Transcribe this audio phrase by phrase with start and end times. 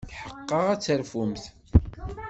[0.09, 1.43] Tḥeqqeɣ ad terfumt.